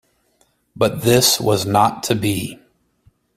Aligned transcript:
But 0.75 1.03
this 1.03 1.39
was 1.39 1.67
not 1.67 2.01
to 2.05 2.15
be. 2.15 2.57